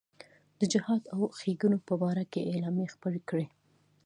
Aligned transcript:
د 0.59 0.61
جهاد 0.73 1.03
او 1.13 1.21
ښېګڼو 1.37 1.77
په 1.87 1.93
باره 2.01 2.23
کې 2.31 2.49
اعلامیې 2.51 2.91
خپرې 2.95 3.21
کړې. 3.29 3.45